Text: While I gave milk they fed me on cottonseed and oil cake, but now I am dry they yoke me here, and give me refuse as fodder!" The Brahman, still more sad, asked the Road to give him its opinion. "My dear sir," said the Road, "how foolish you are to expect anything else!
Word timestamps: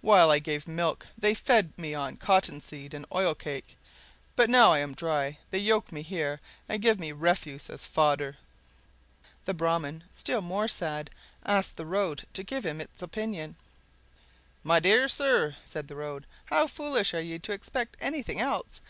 While 0.00 0.30
I 0.30 0.38
gave 0.38 0.68
milk 0.68 1.08
they 1.18 1.34
fed 1.34 1.76
me 1.76 1.92
on 1.92 2.16
cottonseed 2.16 2.94
and 2.94 3.04
oil 3.12 3.34
cake, 3.34 3.76
but 4.36 4.48
now 4.48 4.72
I 4.72 4.78
am 4.78 4.94
dry 4.94 5.38
they 5.50 5.58
yoke 5.58 5.90
me 5.90 6.02
here, 6.02 6.40
and 6.68 6.80
give 6.80 7.00
me 7.00 7.10
refuse 7.10 7.68
as 7.68 7.84
fodder!" 7.84 8.36
The 9.44 9.54
Brahman, 9.54 10.04
still 10.12 10.40
more 10.40 10.68
sad, 10.68 11.10
asked 11.44 11.76
the 11.76 11.84
Road 11.84 12.28
to 12.32 12.44
give 12.44 12.64
him 12.64 12.80
its 12.80 13.02
opinion. 13.02 13.56
"My 14.62 14.78
dear 14.78 15.08
sir," 15.08 15.56
said 15.64 15.88
the 15.88 15.96
Road, 15.96 16.26
"how 16.44 16.68
foolish 16.68 17.12
you 17.12 17.34
are 17.34 17.38
to 17.40 17.52
expect 17.52 17.96
anything 18.00 18.38
else! 18.40 18.80